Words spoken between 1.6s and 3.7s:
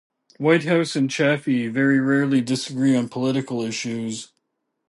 very rarely disagree on political